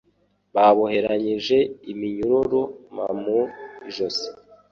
[0.55, 1.57] baboheranyije
[1.91, 2.61] iminyururu
[2.95, 3.41] mmu
[3.89, 4.27] ijosi